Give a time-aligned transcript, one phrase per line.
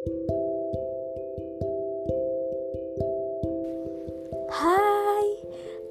[0.00, 0.16] Hai,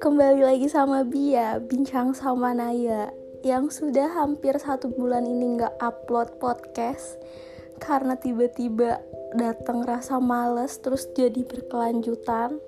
[0.02, 3.14] kembali lagi sama Bia, bincang sama Naya
[3.46, 7.22] Yang sudah hampir satu bulan ini nggak upload podcast
[7.78, 8.98] Karena tiba-tiba
[9.38, 12.58] datang rasa males terus jadi berkelanjutan.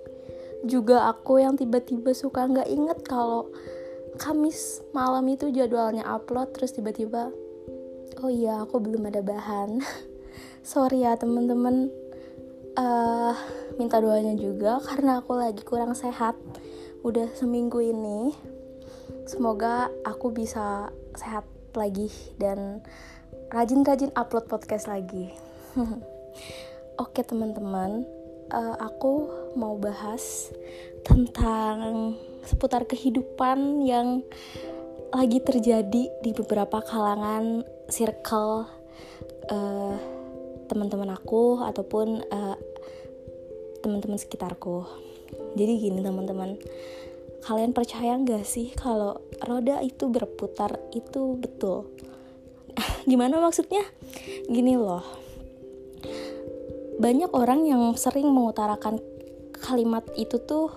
[0.62, 3.50] Juga aku yang tiba-tiba suka nggak inget kalau
[4.14, 7.34] Kamis malam itu jadwalnya upload terus tiba-tiba
[8.22, 9.82] Oh iya aku belum ada bahan
[10.62, 11.90] Sorry ya temen-temen
[12.78, 13.34] uh,
[13.76, 16.38] minta doanya juga karena aku lagi kurang sehat
[17.02, 18.32] udah seminggu ini.
[19.26, 22.82] Semoga aku bisa sehat lagi dan
[23.50, 25.32] rajin-rajin upload podcast lagi.
[27.02, 28.04] Oke teman-teman.
[28.52, 30.52] Uh, aku mau bahas
[31.08, 32.12] tentang
[32.44, 34.20] seputar kehidupan yang
[35.12, 38.68] lagi terjadi di beberapa kalangan circle
[39.48, 39.96] uh,
[40.72, 42.56] teman-teman aku ataupun uh,
[43.84, 44.88] teman-teman sekitarku.
[45.52, 46.56] Jadi gini teman-teman.
[47.44, 50.80] Kalian percaya nggak sih kalau roda itu berputar?
[50.96, 51.92] Itu betul.
[53.10, 53.84] Gimana maksudnya?
[54.48, 55.04] Gini loh.
[56.96, 58.96] Banyak orang yang sering mengutarakan
[59.60, 60.72] kalimat itu tuh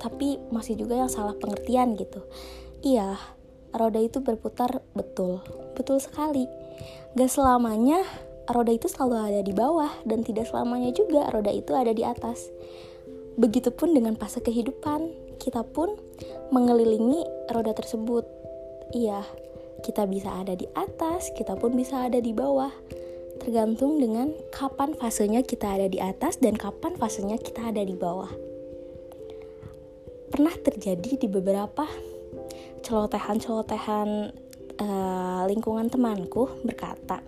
[0.00, 2.20] tapi masih juga yang salah pengertian gitu.
[2.84, 3.16] Iya
[3.72, 5.40] roda itu berputar betul.
[5.78, 6.44] Betul sekali.
[7.14, 8.02] Gak selamanya
[8.50, 12.50] roda itu selalu ada di bawah dan tidak selamanya juga roda itu ada di atas.
[13.38, 15.96] Begitupun dengan fase kehidupan, kita pun
[16.52, 18.26] mengelilingi roda tersebut.
[18.92, 19.24] Iya,
[19.80, 22.70] kita bisa ada di atas, kita pun bisa ada di bawah.
[23.40, 28.28] Tergantung dengan kapan fasenya kita ada di atas dan kapan fasenya kita ada di bawah.
[30.28, 31.88] Pernah terjadi di beberapa
[32.84, 34.08] celotehan-celotehan
[34.76, 37.24] uh, lingkungan temanku berkata,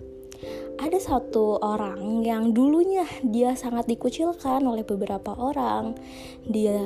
[0.93, 5.97] ada satu orang yang dulunya dia sangat dikucilkan oleh beberapa orang.
[6.45, 6.77] Dia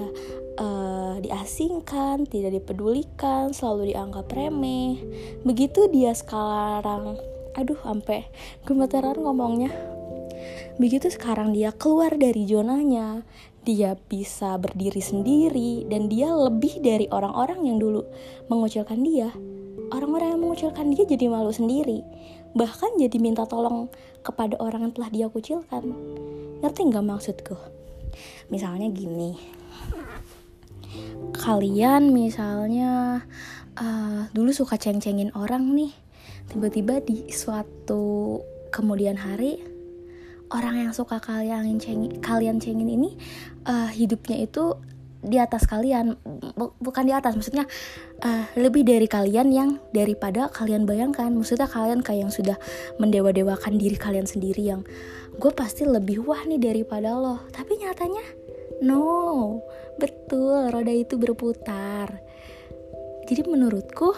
[0.62, 5.02] uh, diasingkan tidak dipedulikan selalu dianggap remeh.
[5.42, 7.18] Begitu dia sekarang
[7.58, 8.30] aduh sampai
[8.62, 9.74] gemeteran ngomongnya.
[10.78, 13.26] Begitu sekarang dia keluar dari zonanya
[13.66, 18.06] dia bisa berdiri sendiri dan dia lebih dari orang-orang yang dulu
[18.46, 19.34] mengucilkan dia.
[19.90, 22.06] Orang-orang yang mengucilkan dia jadi malu sendiri
[22.56, 23.92] bahkan jadi minta tolong
[24.24, 25.84] kepada orang yang telah dia kucilkan.
[26.64, 27.56] Ngerti nggak maksudku?
[28.48, 29.36] Misalnya gini.
[31.36, 33.20] Kalian misalnya
[33.76, 35.92] uh, dulu suka ceng-cengin orang nih.
[36.48, 38.40] Tiba-tiba di suatu
[38.72, 39.60] kemudian hari
[40.50, 43.18] orang yang suka kalian cengin kalian cengin ini
[43.66, 44.78] uh, hidupnya itu
[45.26, 46.14] di atas kalian
[46.78, 47.66] bukan di atas maksudnya
[48.22, 51.34] uh, lebih dari kalian yang daripada kalian bayangkan.
[51.34, 52.56] Maksudnya kalian kayak yang sudah
[53.02, 54.86] mendewa-dewakan diri kalian sendiri yang
[55.36, 57.42] gue pasti lebih wah nih daripada lo.
[57.50, 58.24] Tapi nyatanya
[58.86, 59.60] no.
[59.98, 62.22] Betul roda itu berputar.
[63.26, 64.14] Jadi menurutku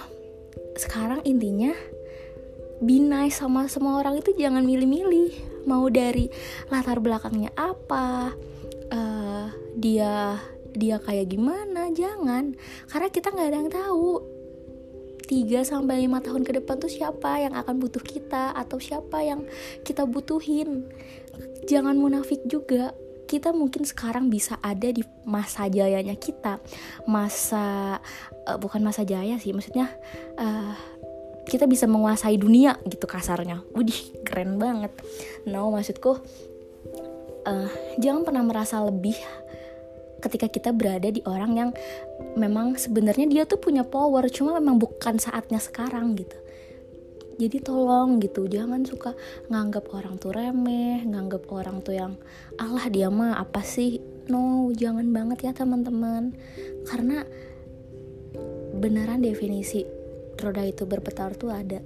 [0.76, 1.72] sekarang intinya
[2.78, 3.02] be
[3.34, 5.64] sama semua orang itu jangan milih-milih.
[5.66, 6.30] Mau dari
[6.70, 8.32] latar belakangnya apa
[8.92, 9.46] uh,
[9.78, 10.38] dia
[10.78, 12.54] dia kayak gimana jangan
[12.86, 14.38] karena kita nggak ada yang tahu
[15.28, 19.44] 3 sampai 5 tahun ke depan tuh siapa yang akan butuh kita atau siapa yang
[19.84, 20.88] kita butuhin.
[21.68, 22.96] Jangan munafik juga.
[23.28, 26.64] Kita mungkin sekarang bisa ada di masa jayanya kita.
[27.04, 28.00] Masa
[28.48, 29.92] uh, bukan masa jaya sih, maksudnya
[30.40, 30.72] uh,
[31.44, 33.60] kita bisa menguasai dunia gitu kasarnya.
[33.76, 34.96] Widih, keren banget.
[35.44, 36.24] No, maksudku
[37.44, 39.20] uh, jangan pernah merasa lebih
[40.18, 41.70] ketika kita berada di orang yang
[42.34, 46.36] memang sebenarnya dia tuh punya power cuma memang bukan saatnya sekarang gitu.
[47.38, 49.14] Jadi tolong gitu jangan suka
[49.46, 52.18] nganggap orang tuh remeh nganggap orang tuh yang
[52.58, 54.02] Allah dia mah apa sih?
[54.26, 56.34] No jangan banget ya teman-teman.
[56.82, 57.22] Karena
[58.74, 59.86] beneran definisi
[60.34, 61.78] roda itu berputar tuh ada.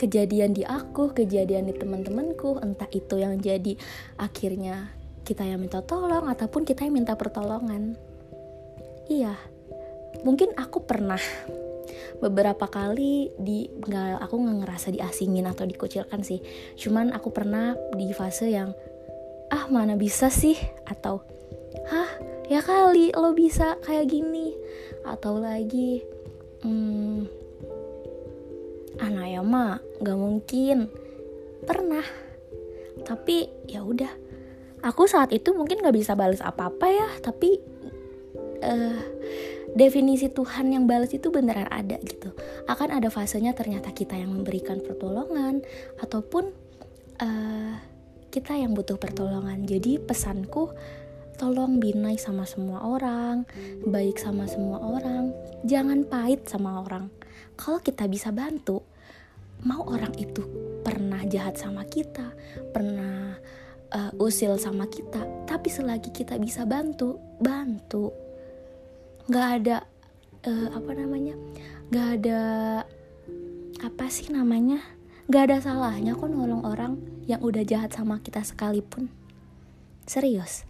[0.00, 3.76] Kejadian di aku kejadian di teman-temanku entah itu yang jadi
[4.16, 4.99] akhirnya
[5.30, 7.94] kita yang minta tolong ataupun kita yang minta pertolongan.
[9.06, 9.38] Iya,
[10.26, 11.22] mungkin aku pernah
[12.18, 16.42] beberapa kali di nggak aku nggak ngerasa diasingin atau dikucilkan sih.
[16.74, 18.74] Cuman aku pernah di fase yang
[19.54, 20.58] ah mana bisa sih
[20.90, 21.22] atau
[21.86, 22.10] hah
[22.50, 24.54] ya kali lo bisa kayak gini
[25.06, 26.02] atau lagi
[26.62, 27.26] hmm,
[29.02, 30.86] anak ya mah nggak mungkin
[31.66, 32.06] pernah
[33.02, 34.29] tapi ya udah
[34.80, 37.60] aku saat itu mungkin gak bisa balas apa-apa ya tapi
[38.64, 38.98] uh,
[39.74, 42.34] definisi Tuhan yang balas itu beneran ada gitu.
[42.66, 45.62] Akan ada fasenya ternyata kita yang memberikan pertolongan
[46.02, 46.50] ataupun
[47.22, 47.74] uh,
[48.30, 49.62] kita yang butuh pertolongan.
[49.66, 50.74] Jadi pesanku
[51.40, 53.48] tolong nice sama semua orang
[53.88, 55.32] baik sama semua orang
[55.64, 57.08] jangan pahit sama orang.
[57.56, 58.84] Kalau kita bisa bantu
[59.64, 60.44] mau orang itu
[60.80, 62.32] pernah jahat sama kita
[62.72, 63.36] pernah
[63.94, 65.22] uh, usil sama kita.
[65.46, 68.14] Tapi selagi kita bisa bantu bantu.
[69.30, 69.76] Nggak ada
[70.46, 71.34] uh, apa namanya?
[71.90, 72.40] Nggak ada
[73.80, 74.82] apa sih namanya?
[75.30, 76.98] Nggak ada salahnya kok nolong orang
[77.30, 79.10] yang udah jahat sama kita sekalipun.
[80.06, 80.66] Serius.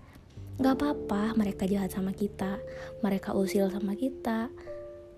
[0.60, 2.60] Nggak apa-apa mereka jahat sama kita.
[3.00, 4.52] Mereka usil sama kita.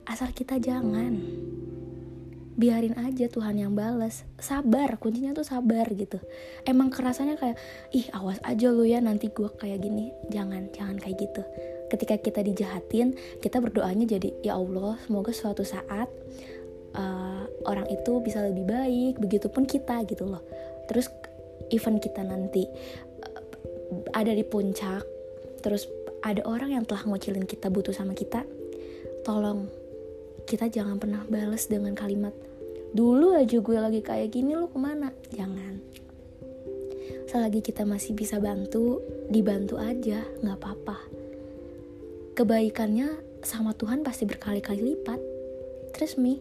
[0.06, 1.18] Asal kita jangan
[2.62, 4.22] biarin aja Tuhan yang bales.
[4.38, 6.22] Sabar kuncinya tuh sabar gitu.
[6.62, 7.58] Emang kerasanya kayak
[7.90, 10.14] ih awas aja lu ya nanti gue kayak gini.
[10.30, 11.42] Jangan jangan kayak gitu.
[11.90, 16.06] Ketika kita dijahatin kita berdoanya jadi ya Allah semoga suatu saat
[16.94, 19.18] uh, orang itu bisa lebih baik.
[19.18, 20.46] Begitupun kita gitu loh.
[20.86, 21.10] Terus
[21.74, 22.62] event kita nanti
[23.26, 23.42] uh,
[24.14, 25.02] ada di puncak
[25.66, 25.90] terus
[26.22, 28.46] ada orang yang telah ngucilin kita butuh sama kita
[29.22, 29.70] tolong
[30.46, 32.34] kita jangan pernah bales dengan kalimat
[32.92, 35.08] dulu aja gue lagi kayak gini lu ke mana?
[35.32, 35.80] Jangan.
[37.24, 39.00] Selagi kita masih bisa bantu
[39.32, 40.98] dibantu aja nggak apa-apa.
[42.36, 45.20] Kebaikannya sama Tuhan pasti berkali-kali lipat.
[45.96, 46.36] Terus mi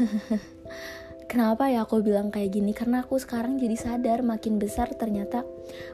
[1.30, 2.74] Kenapa ya aku bilang kayak gini?
[2.74, 5.46] Karena aku sekarang jadi sadar makin besar ternyata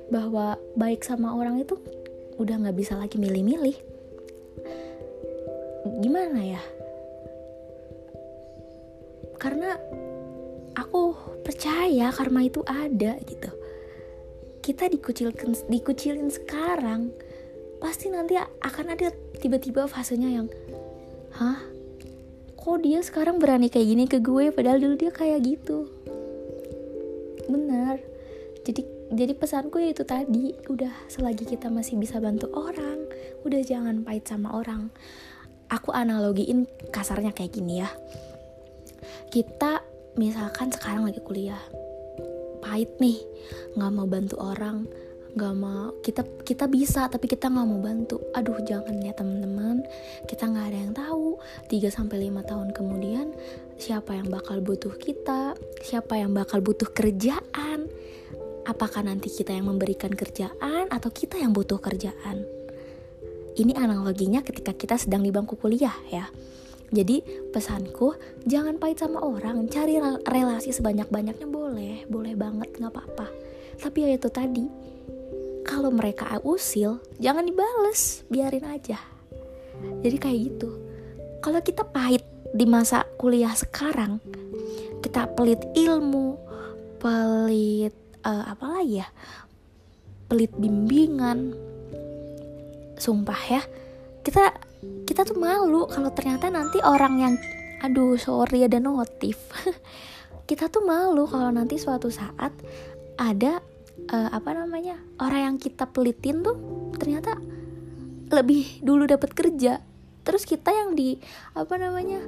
[0.09, 1.77] bahwa baik sama orang itu
[2.41, 3.77] udah nggak bisa lagi milih-milih.
[6.01, 6.76] Gimana ya
[9.37, 9.77] karena
[10.77, 13.51] aku percaya karma itu ada gitu.
[14.61, 17.15] Kita dikucilkan dikucilin sekarang
[17.79, 20.47] pasti nanti akan ada tiba-tiba fasenya yang
[21.39, 21.61] hah?
[22.57, 25.87] Kok dia sekarang berani kayak gini ke gue padahal dulu dia kayak gitu?
[27.47, 28.03] Benar.
[28.67, 28.83] Jadi
[29.15, 33.07] jadi pesanku itu tadi udah selagi kita masih bisa bantu orang
[33.47, 34.91] udah jangan pahit sama orang.
[35.71, 37.91] Aku analogiin kasarnya kayak gini ya
[39.37, 39.85] kita
[40.17, 41.61] misalkan sekarang lagi kuliah
[42.65, 43.21] pahit nih
[43.77, 44.89] nggak mau bantu orang
[45.37, 48.17] nggak mau kita kita bisa tapi kita nggak mau bantu.
[48.33, 49.85] Aduh jangan ya teman-teman.
[50.25, 51.37] Kita nggak ada yang tahu.
[51.69, 53.37] 3 sampai lima tahun kemudian
[53.77, 55.53] siapa yang bakal butuh kita?
[55.85, 57.93] Siapa yang bakal butuh kerjaan?
[58.65, 62.41] Apakah nanti kita yang memberikan kerjaan atau kita yang butuh kerjaan?
[63.61, 66.33] Ini analoginya ketika kita sedang di bangku kuliah ya.
[66.95, 68.15] Jadi pesanku
[68.47, 73.27] jangan pahit sama orang, cari relasi sebanyak-banyaknya boleh, boleh banget nggak apa-apa.
[73.83, 74.65] Tapi ya itu tadi,
[75.67, 78.99] kalau mereka usil jangan dibales, biarin aja.
[80.03, 80.71] Jadi kayak gitu.
[81.43, 82.23] Kalau kita pahit
[82.55, 84.23] di masa kuliah sekarang,
[85.03, 86.39] kita pelit ilmu,
[87.03, 89.09] pelit uh, apa lagi ya,
[90.31, 91.53] pelit bimbingan,
[92.97, 93.63] sumpah ya
[94.27, 94.51] kita
[95.07, 97.35] kita tuh malu kalau ternyata nanti orang yang
[97.81, 99.39] aduh sorry ada notif.
[100.47, 102.55] Kita tuh malu kalau nanti suatu saat
[103.19, 103.59] ada
[104.13, 106.55] uh, apa namanya orang yang kita pelitin tuh
[106.95, 107.35] ternyata
[108.31, 109.83] lebih dulu dapat kerja.
[110.23, 111.19] Terus kita yang di
[111.55, 112.23] apa namanya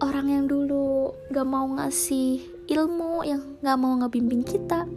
[0.00, 4.88] orang yang dulu gak mau ngasih ilmu yang gak mau ngebimbing kita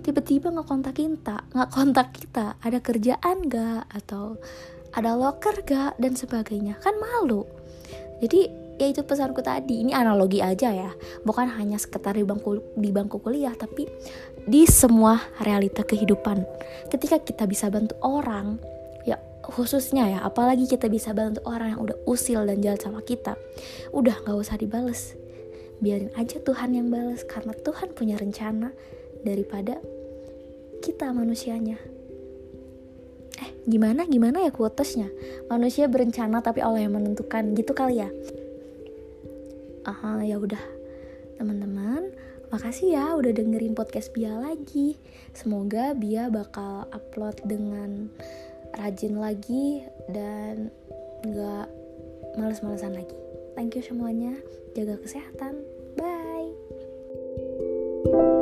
[0.00, 2.56] tiba-tiba nggak kontak kita nggak kontak kita.
[2.64, 4.40] Ada kerjaan gak atau
[4.94, 6.78] ada locker gak dan sebagainya.
[6.82, 7.46] Kan malu.
[8.20, 9.84] Jadi ya itu pesanku tadi.
[9.84, 10.90] Ini analogi aja ya.
[11.22, 13.84] Bukan hanya sekitar di bangku di bangku kuliah tapi
[14.44, 16.42] di semua realita kehidupan.
[16.88, 18.56] Ketika kita bisa bantu orang
[19.04, 23.36] ya khususnya ya apalagi kita bisa bantu orang yang udah usil dan jalan sama kita
[23.92, 25.16] udah nggak usah dibales.
[25.80, 28.72] Biarin aja Tuhan yang balas karena Tuhan punya rencana
[29.24, 29.80] daripada
[30.80, 31.99] kita manusianya
[33.70, 35.06] gimana gimana ya kuotasnya
[35.46, 38.10] manusia berencana tapi Allah yang menentukan gitu kali ya?
[39.86, 40.60] Uh, ya udah.
[41.38, 42.12] Teman-teman
[42.50, 44.98] makasih ya udah dengerin podcast Bia lagi.
[45.32, 48.10] Semoga Bia bakal upload dengan
[48.76, 50.68] rajin lagi dan
[51.24, 51.66] nggak
[52.36, 53.16] males-malesan lagi.
[53.54, 54.36] Thank you semuanya.
[54.74, 55.64] Jaga kesehatan.
[55.96, 56.52] Bye.
[58.04, 58.39] thank you